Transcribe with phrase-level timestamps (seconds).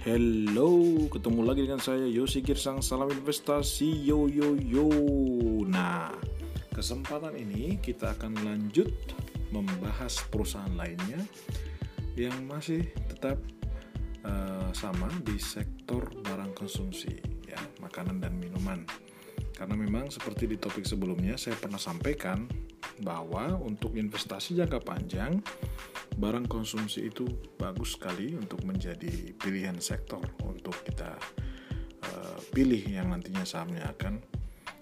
[0.00, 0.80] Hello,
[1.12, 4.88] ketemu lagi dengan saya Yosi Girsang Salam Investasi Yo Yo Yo.
[5.68, 6.08] Nah,
[6.72, 8.88] kesempatan ini kita akan lanjut
[9.52, 11.20] membahas perusahaan lainnya
[12.16, 13.44] yang masih tetap
[14.24, 18.80] uh, sama di sektor barang konsumsi ya, makanan dan minuman.
[19.52, 22.48] Karena memang seperti di topik sebelumnya saya pernah sampaikan
[23.00, 25.40] bahwa untuk investasi jangka panjang
[26.20, 27.24] barang konsumsi itu
[27.56, 31.16] bagus sekali untuk menjadi pilihan sektor untuk kita
[32.04, 34.20] uh, pilih yang nantinya sahamnya akan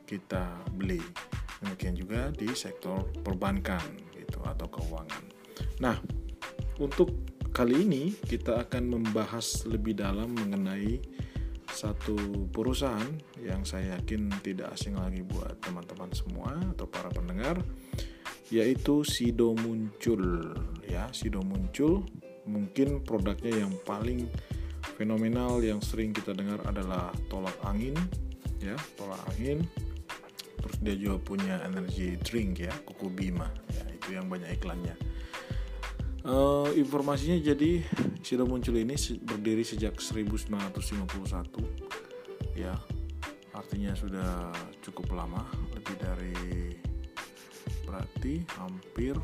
[0.08, 1.02] kita beli.
[1.62, 3.82] Demikian juga di sektor perbankan
[4.14, 5.24] gitu atau keuangan.
[5.82, 5.98] Nah,
[6.78, 7.10] untuk
[7.50, 11.02] kali ini kita akan membahas lebih dalam mengenai
[11.78, 12.18] satu
[12.50, 13.06] perusahaan
[13.38, 17.62] yang saya yakin tidak asing lagi buat teman-teman semua atau para pendengar
[18.50, 20.58] yaitu Sido Muncul.
[20.82, 22.02] Ya Sido Muncul
[22.50, 24.26] mungkin produknya yang paling
[24.98, 27.94] fenomenal yang sering kita dengar adalah tolak angin.
[28.58, 29.62] Ya tolak angin.
[30.58, 33.46] Terus dia juga punya energy drink ya Kuku Bima.
[33.70, 35.07] Ya itu yang banyak iklannya
[36.24, 37.84] uh, informasinya jadi
[38.24, 42.74] Sido Muncul ini berdiri sejak 1951 ya
[43.54, 44.50] artinya sudah
[44.82, 46.34] cukup lama lebih dari
[47.86, 49.14] berarti hampir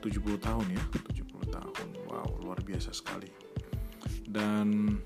[0.00, 1.88] 70 tahun ya 70 tahun.
[2.08, 3.28] Wow luar biasa sekali.
[4.24, 4.96] Dan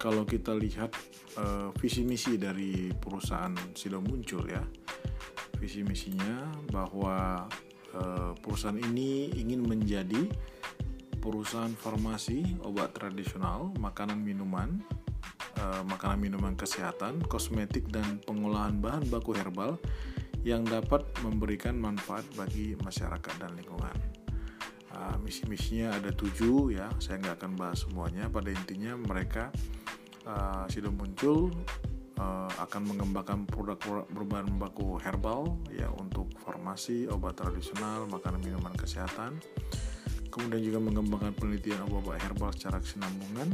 [0.00, 0.96] kalau kita lihat
[1.38, 4.64] uh, visi misi dari perusahaan Sido muncul ya
[5.62, 7.46] visi misinya bahwa
[8.40, 10.28] perusahaan ini ingin menjadi
[11.22, 14.82] perusahaan farmasi obat tradisional makanan minuman
[15.62, 19.78] uh, makanan minuman kesehatan kosmetik dan pengolahan bahan baku herbal
[20.42, 23.94] yang dapat memberikan manfaat bagi masyarakat dan lingkungan.
[24.92, 28.26] Uh, misi-misinya ada tujuh ya, saya nggak akan bahas semuanya.
[28.26, 29.54] Pada intinya mereka
[30.26, 31.54] uh, sudah muncul
[32.18, 39.38] uh, akan mengembangkan produk-produk berbahan baku herbal ya untuk farmasi, obat tradisional, makanan minuman kesehatan.
[40.32, 43.52] Kemudian juga mengembangkan penelitian obat-obat herbal secara kesinambungan.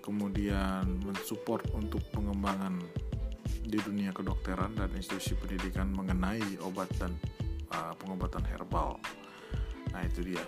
[0.00, 2.80] Kemudian mensupport untuk pengembangan
[3.64, 7.12] di dunia kedokteran dan institusi pendidikan mengenai obat dan
[7.72, 9.00] uh, pengobatan herbal.
[9.92, 10.44] Nah itu dia,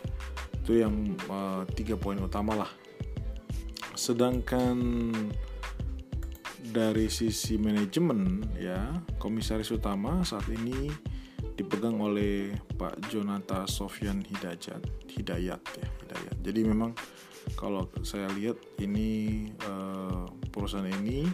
[0.60, 2.70] itu yang uh, tiga poin utama lah.
[3.96, 4.76] Sedangkan
[6.76, 10.92] dari sisi manajemen ya komisaris utama saat ini
[11.56, 16.36] dipegang oleh Pak Jonata Sofyan Hidayat Hidayat ya Hidayat.
[16.44, 16.92] Jadi memang
[17.56, 21.24] kalau saya lihat ini uh, perusahaan ini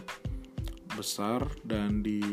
[0.95, 2.23] besar dan di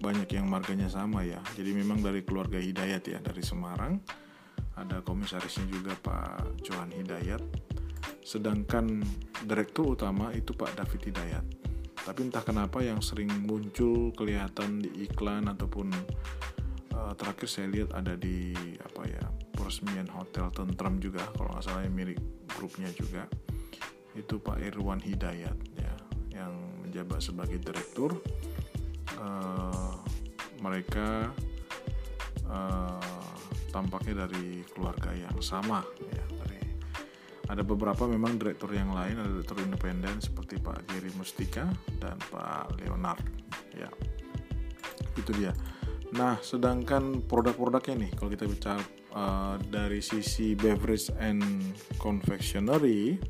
[0.00, 1.44] banyak yang marganya sama ya.
[1.52, 4.00] Jadi memang dari keluarga Hidayat ya dari Semarang.
[4.72, 7.71] Ada komisarisnya juga Pak Johan Hidayat.
[8.22, 9.02] Sedangkan
[9.44, 11.44] direktur utama itu Pak David Hidayat.
[12.02, 15.90] Tapi entah kenapa yang sering muncul kelihatan di iklan ataupun
[16.94, 19.22] uh, terakhir saya lihat ada di apa ya
[19.54, 22.18] peresmian hotel Tentram juga kalau nggak salah yang milik
[22.50, 23.26] grupnya juga
[24.12, 25.94] itu Pak Irwan Hidayat ya
[26.34, 26.52] yang
[26.84, 28.18] menjabat sebagai direktur
[29.16, 29.96] uh,
[30.60, 31.32] mereka
[32.50, 33.00] uh,
[33.72, 35.80] tampaknya dari keluarga yang sama
[37.52, 41.68] ada beberapa memang direktur yang lain ada direktur independen seperti Pak Giri Mustika
[42.00, 43.20] dan Pak Leonard.
[43.76, 43.92] Ya
[45.20, 45.52] itu dia.
[46.16, 48.80] Nah sedangkan produk-produknya nih kalau kita bicara
[49.12, 51.44] uh, dari sisi beverage and
[52.00, 53.20] confectionery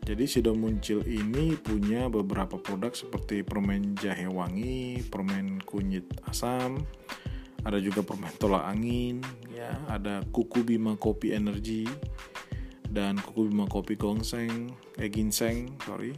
[0.00, 6.82] jadi Sido Muncul ini punya beberapa produk seperti permen jahe wangi, permen kunyit asam,
[7.62, 9.20] ada juga permen tolak angin,
[9.52, 11.84] ya, ada kuku bima kopi energi
[12.90, 16.12] dan kuku bima kopi gongseng, eh ginseng, sorry,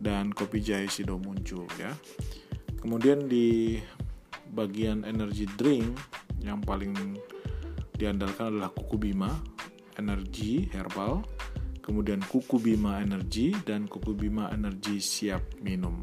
[0.00, 1.92] dan kopi jahe Sido Muncul ya.
[2.80, 3.76] Kemudian di
[4.50, 5.92] bagian energy drink
[6.40, 6.94] yang paling
[7.96, 9.32] diandalkan adalah kuku bima,
[9.96, 11.24] energi herbal,
[11.86, 16.02] kemudian Kuku Bima Energy dan Kuku Bima Energy siap minum.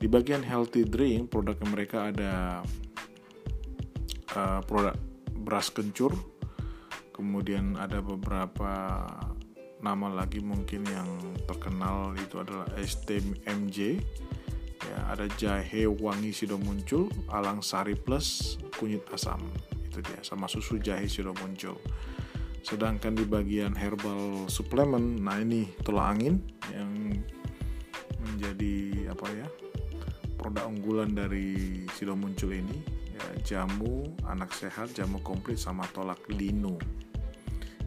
[0.00, 2.64] Di bagian healthy drink, produk mereka ada
[4.34, 4.96] uh, produk
[5.44, 6.16] beras kencur,
[7.22, 9.06] kemudian ada beberapa
[9.78, 11.10] nama lagi mungkin yang
[11.46, 14.02] terkenal itu adalah STMJ,
[14.82, 19.38] ya ada jahe wangi sudah muncul, alang sari plus kunyit asam.
[19.86, 21.78] Itu dia sama susu jahe sudah muncul
[22.62, 26.34] sedangkan di bagian herbal suplemen nah ini tulang angin
[26.70, 27.18] yang
[28.22, 29.46] menjadi apa ya
[30.42, 32.82] produk unggulan dari Sido muncul ini.
[33.14, 36.74] Ya jamu anak sehat jamu komplit sama tolak linu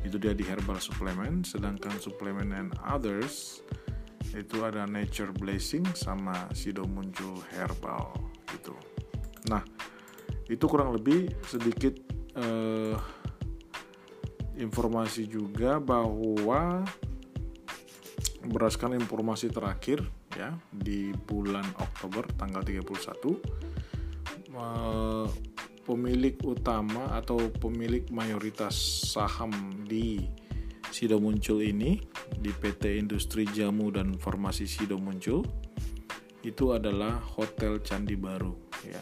[0.05, 3.65] itu dia di herbal supplement sedangkan suplemen and others
[4.37, 8.13] itu ada nature blessing sama sido muncul herbal
[8.53, 8.77] gitu.
[9.49, 9.65] Nah
[10.45, 11.97] itu kurang lebih sedikit
[12.37, 12.93] uh,
[14.55, 16.85] informasi juga bahwa
[18.45, 20.05] berdasarkan informasi terakhir
[20.37, 22.85] ya di bulan Oktober tanggal 31
[24.53, 25.25] uh,
[25.95, 28.75] pemilik utama atau pemilik mayoritas
[29.15, 29.55] saham
[29.87, 30.27] di
[30.91, 32.03] Sido Muncul ini
[32.35, 35.47] di PT Industri Jamu dan Farmasi Sido Muncul
[36.43, 38.51] itu adalah Hotel Candi Baru
[38.83, 38.99] ya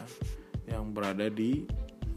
[0.70, 1.66] yang berada di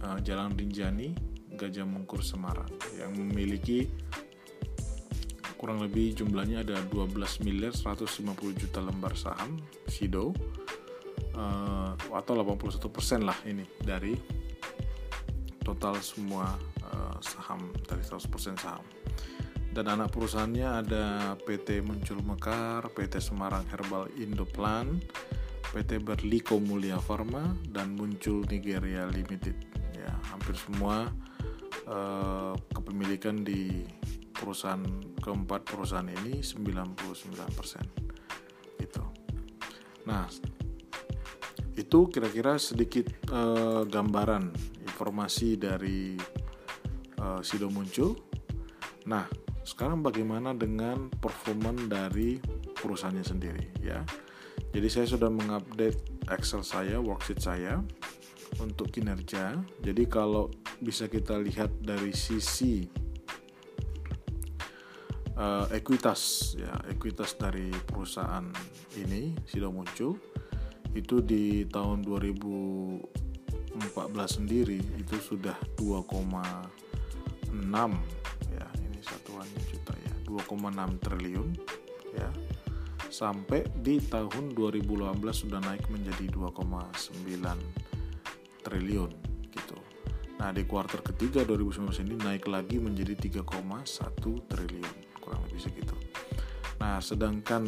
[0.06, 1.10] uh, Jalan Rinjani
[1.58, 2.70] Gajah Mungkur Semarang
[3.02, 3.90] yang memiliki
[5.58, 8.14] kurang lebih jumlahnya ada 12 miliar 150
[8.62, 9.58] juta lembar saham
[9.90, 10.38] Sido
[11.34, 14.46] uh, atau 81 persen lah ini dari
[15.68, 16.56] total semua
[16.88, 18.24] uh, saham dari 100%
[18.56, 18.86] saham
[19.78, 21.04] dan anak perusahaannya ada
[21.38, 24.98] PT Muncul Mekar, PT Semarang Herbal Indoplan,
[25.70, 29.54] PT Berliko Mulia Pharma dan Muncul Nigeria Limited.
[29.94, 31.14] Ya, hampir semua
[31.86, 33.86] uh, kepemilikan di
[34.34, 34.82] perusahaan
[35.22, 36.98] keempat perusahaan ini 99%
[38.82, 39.06] gitu.
[40.10, 40.26] Nah,
[41.78, 44.50] itu kira-kira sedikit uh, gambaran
[44.98, 46.18] informasi dari
[47.22, 48.18] uh, Sido muncul.
[49.06, 49.30] Nah,
[49.62, 52.42] sekarang bagaimana dengan performan dari
[52.74, 54.02] perusahaannya sendiri ya.
[54.74, 57.78] Jadi saya sudah mengupdate Excel saya, worksheet saya
[58.58, 59.62] untuk kinerja.
[59.86, 60.50] Jadi kalau
[60.82, 62.90] bisa kita lihat dari sisi
[65.38, 68.50] uh, ekuitas ya, ekuitas dari perusahaan
[68.98, 70.18] ini Sido muncul
[70.98, 73.27] itu di tahun 2000
[73.78, 77.54] 2014 sendiri itu sudah 2,6
[78.50, 81.50] ya ini satuannya juta ya 2,6 triliun
[82.18, 82.30] ya
[83.08, 89.12] sampai di tahun 2018 sudah naik menjadi 2,9 triliun
[89.54, 89.78] gitu.
[90.38, 95.96] Nah di kuartal ketiga 2019 ini naik lagi menjadi 3,1 triliun kurang lebih segitu.
[96.84, 97.64] Nah sedangkan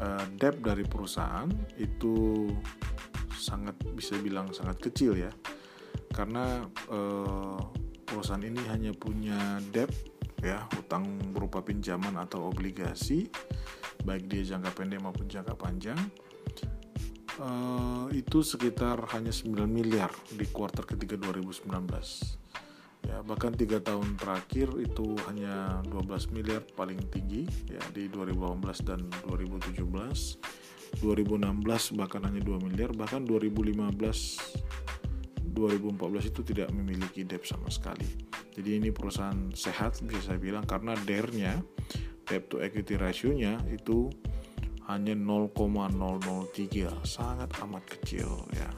[0.00, 2.48] uh, debt dari perusahaan itu
[3.38, 5.30] sangat bisa bilang sangat kecil ya.
[6.10, 7.58] Karena eh,
[8.04, 9.90] perusahaan ini hanya punya debt
[10.42, 13.26] ya hutang berupa pinjaman atau obligasi
[14.06, 15.98] baik dia jangka pendek maupun jangka panjang.
[17.38, 21.70] Uh, itu sekitar hanya 9 miliar di kuartal ketiga 2019
[23.06, 29.00] ya bahkan tiga tahun terakhir itu hanya 12 miliar paling tinggi ya di 2018 dan
[29.30, 29.78] 2017
[31.00, 33.78] 2016 bahkan hanya 2 miliar bahkan 2015
[35.58, 38.06] 2014 itu tidak memiliki debt sama sekali.
[38.54, 41.58] Jadi ini perusahaan sehat bisa saya bilang karena DER-nya
[42.26, 44.06] debt to equity ratio-nya itu
[44.86, 48.70] hanya 0,003 sangat amat kecil ya.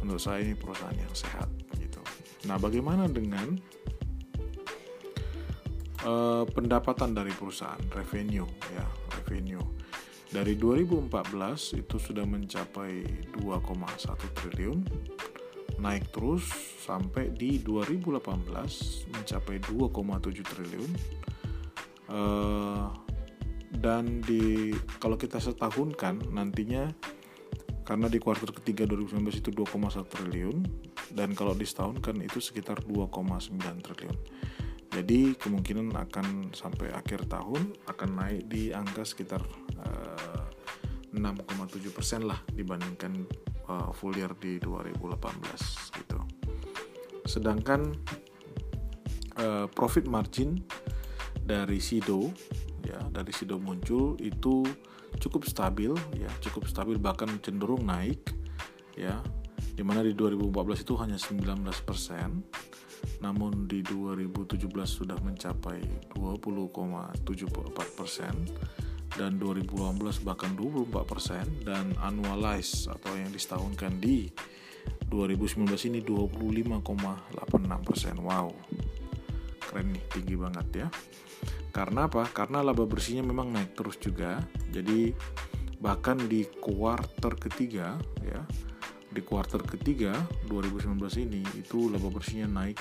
[0.00, 2.00] Menurut saya ini perusahaan yang sehat gitu.
[2.48, 3.56] Nah bagaimana dengan
[6.04, 7.80] uh, pendapatan dari perusahaan?
[7.92, 8.86] Revenue ya
[9.20, 9.64] revenue
[10.26, 13.06] dari 2014 itu sudah mencapai
[13.38, 14.78] 2,1 triliun,
[15.78, 16.44] naik terus
[16.82, 20.90] sampai di 2018 mencapai 2,7 triliun.
[22.06, 22.90] Uh,
[23.76, 24.70] dan di
[25.02, 26.90] kalau kita setahunkan nantinya
[27.86, 30.58] karena di kuartal ketiga 2019 itu 2,1 triliun
[31.14, 34.18] dan kalau di setahun kan itu sekitar 2,9 triliun.
[34.90, 39.44] Jadi kemungkinan akan sampai akhir tahun akan naik di angka sekitar
[41.16, 43.24] 6,7 persen lah dibandingkan
[43.72, 45.16] uh, full year di 2018
[45.96, 46.18] gitu.
[47.24, 47.96] Sedangkan
[49.40, 50.60] uh, profit margin
[51.46, 52.34] dari Sido
[52.82, 54.66] ya dari Sido muncul itu
[55.22, 58.20] cukup stabil ya cukup stabil bahkan cenderung naik
[58.98, 59.22] ya
[59.76, 62.44] di mana di 2014 itu hanya 19 persen
[63.22, 65.80] namun di 2017 sudah mencapai
[66.16, 68.34] 20,74 persen
[69.16, 74.28] dan 2018 bahkan 24 persen dan annualize atau yang disetahunkan di
[75.08, 78.14] 2019 ini 25,86 persen.
[78.20, 78.52] Wow
[79.66, 80.88] keren nih tinggi banget ya.
[81.68, 82.24] Karena apa?
[82.32, 84.40] Karena laba bersihnya memang naik terus juga.
[84.72, 85.12] Jadi
[85.76, 88.40] bahkan di kuartal ketiga ya
[89.12, 90.16] di kuartal ketiga
[90.48, 90.96] 2019
[91.28, 92.80] ini itu laba bersihnya naik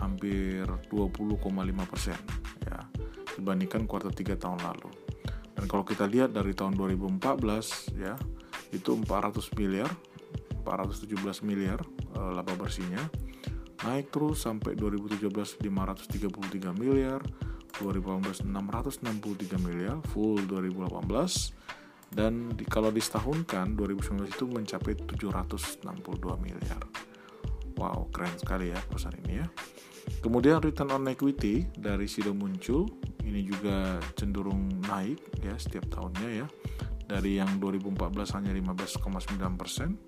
[0.00, 1.36] hampir 20,5
[1.84, 2.16] persen
[2.64, 2.80] ya
[3.36, 5.11] dibandingkan kuartal 3 tahun lalu.
[5.62, 8.18] Dan kalau kita lihat dari tahun 2014 ya
[8.74, 9.86] itu 400 miliar
[10.66, 11.78] 417 miliar
[12.10, 13.06] e, laba bersihnya.
[13.86, 15.30] Naik terus sampai 2017
[15.62, 17.22] 533 miliar
[17.78, 25.86] 2018 663 miliar full 2018 dan di, kalau disetahunkan 2019 itu mencapai 762
[26.42, 26.82] miliar.
[27.78, 29.46] Wow keren sekali ya perusahaan ini ya.
[30.18, 32.90] Kemudian return on equity dari Sido muncul
[33.22, 36.46] ini juga cenderung naik ya setiap tahunnya ya
[37.06, 39.98] dari yang 2014 hanya 15,9 persen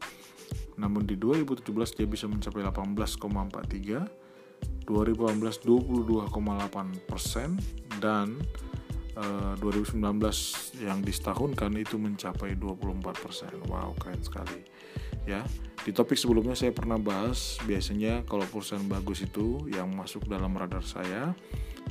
[0.74, 7.56] namun di 2017 dia bisa mencapai 18,43 2018 22,8 persen
[8.02, 8.36] dan
[9.14, 13.70] 2019 eh, yang disetahunkan itu mencapai 24%.
[13.70, 14.66] Wow, keren sekali.
[15.24, 15.40] Ya.
[15.84, 20.80] Di topik sebelumnya saya pernah bahas biasanya kalau perusahaan bagus itu yang masuk dalam radar
[20.80, 21.36] saya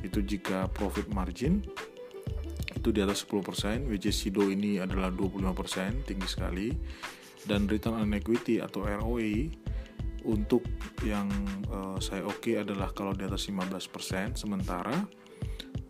[0.02, 1.62] itu jika profit margin
[2.84, 6.68] itu di atas 10%, which is Sido ini adalah 25%, tinggi sekali.
[7.44, 9.48] Dan return on equity atau ROE
[10.28, 10.64] untuk
[11.04, 11.28] yang
[11.68, 14.92] uh, saya oke okay adalah kalau di atas 15%, sementara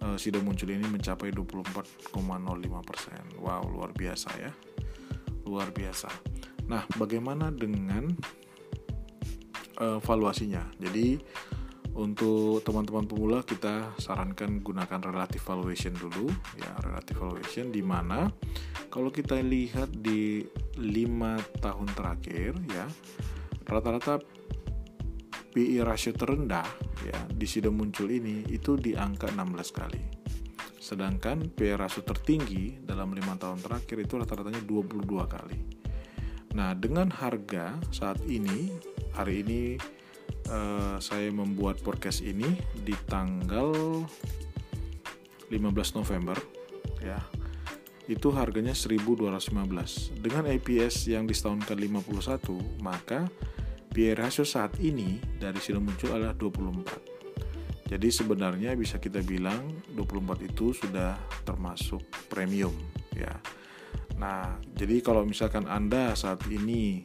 [0.06, 3.42] uh, Sido muncul ini mencapai 24,05%.
[3.42, 4.54] Wow, luar biasa ya.
[5.46, 6.33] Luar biasa.
[6.70, 8.08] Nah, bagaimana dengan
[9.80, 10.64] uh, valuasinya?
[10.80, 11.20] Jadi
[11.94, 16.26] untuk teman-teman pemula kita sarankan gunakan relative valuation dulu
[16.58, 18.26] ya relative valuation di mana
[18.90, 20.42] kalau kita lihat di
[20.74, 22.90] 5 tahun terakhir ya
[23.62, 24.18] rata-rata
[25.54, 26.66] PE ratio terendah
[27.06, 30.02] ya di Sido muncul ini itu di angka 16 kali.
[30.82, 35.73] Sedangkan PE ratio tertinggi dalam lima tahun terakhir itu rata-ratanya 22 kali.
[36.54, 38.70] Nah, dengan harga saat ini
[39.10, 39.74] hari ini
[40.46, 43.74] uh, saya membuat podcast ini di tanggal
[45.50, 46.38] 15 November
[47.02, 47.18] ya.
[48.06, 50.22] Itu harganya 1215.
[50.22, 53.26] Dengan APS yang disetahunkan 51, maka
[53.90, 57.90] biaya rasio saat ini dari sini muncul adalah 24.
[57.90, 62.72] Jadi sebenarnya bisa kita bilang 24 itu sudah termasuk premium
[63.16, 63.32] ya.
[64.18, 67.02] Nah, jadi kalau misalkan Anda saat ini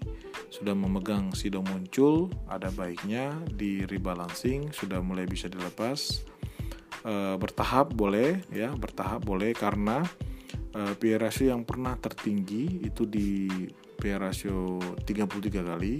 [0.49, 6.25] sudah memegang sido muncul, ada baiknya di rebalancing sudah mulai bisa dilepas.
[7.05, 10.05] E, bertahap boleh ya, bertahap boleh karena
[10.73, 13.49] e, PE rasio yang pernah tertinggi itu di
[13.99, 15.95] PE rasio 33 kali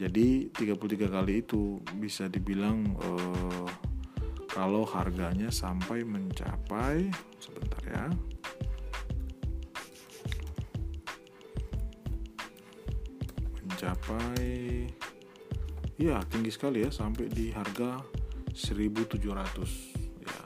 [0.00, 3.68] jadi 33 kali itu bisa dibilang uh,
[4.48, 8.08] kalau harganya sampai mencapai sebentar ya.
[13.80, 14.92] Mencapai
[15.96, 17.96] ya tinggi sekali ya sampai di harga
[18.52, 20.36] 1700 ya.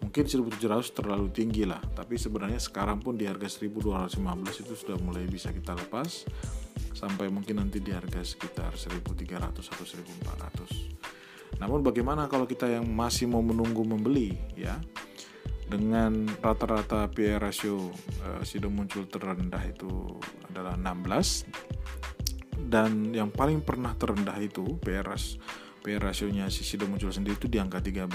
[0.00, 5.28] Mungkin 1700 terlalu tinggi lah, tapi sebenarnya sekarang pun di harga 1215 itu sudah mulai
[5.28, 6.24] bisa kita lepas
[6.96, 13.28] sampai mungkin nanti di harga sekitar 1300 atau 1400 namun bagaimana kalau kita yang masih
[13.28, 14.80] mau menunggu membeli ya
[15.68, 17.92] dengan rata-rata PE rasio
[18.24, 20.16] uh, Sido muncul terendah itu
[20.48, 22.11] adalah 16
[22.72, 25.36] dan yang paling pernah terendah itu ras
[25.84, 28.08] PE rasionya si Sido muncul sendiri itu di angka 13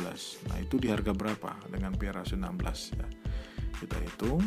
[0.49, 3.07] nah itu di harga berapa dengan PE rasio 16 ya?
[3.77, 4.41] Kita hitung.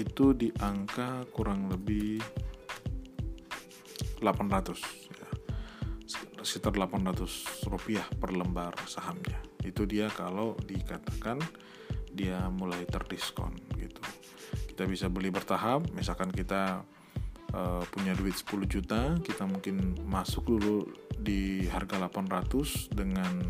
[0.00, 2.16] Itu di angka kurang lebih
[4.24, 5.28] 800 ya.
[6.40, 9.36] sekitar 800 rupiah per lembar sahamnya.
[9.60, 11.36] Itu dia kalau dikatakan
[12.08, 14.00] dia mulai terdiskon gitu.
[14.72, 16.80] Kita bisa beli bertahap misalkan kita
[17.54, 20.86] uh, punya duit 10 juta kita mungkin masuk dulu
[21.20, 23.42] di harga 800 dengan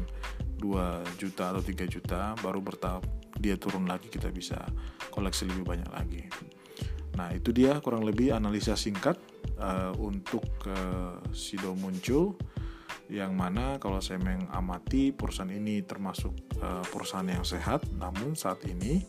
[0.60, 3.04] 2 juta atau 3 juta baru bertahap
[3.40, 4.60] dia turun lagi kita bisa
[5.08, 6.22] koleksi lebih banyak lagi.
[7.16, 9.16] Nah itu dia kurang lebih analisa singkat
[9.56, 12.36] uh, untuk uh, Sido muncul
[13.10, 16.30] yang mana kalau saya mengamati perusahaan ini termasuk
[16.62, 19.02] uh, perusahaan yang sehat namun saat ini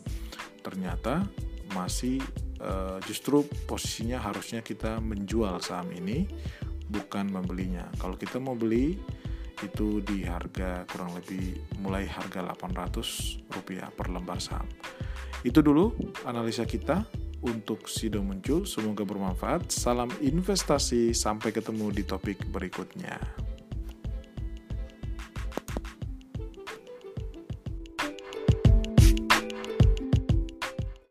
[0.64, 1.22] ternyata
[1.70, 2.18] masih
[2.62, 6.30] uh, justru posisinya harusnya kita menjual saham ini
[6.88, 8.96] bukan membelinya kalau kita mau beli
[9.62, 14.66] itu di harga kurang lebih mulai harga 800 rupiah per lembar saham.
[15.46, 15.94] Itu dulu
[16.26, 17.06] analisa kita
[17.42, 18.66] untuk Sido muncul.
[18.66, 19.70] Semoga bermanfaat.
[19.70, 21.14] Salam investasi.
[21.14, 23.18] Sampai ketemu di topik berikutnya.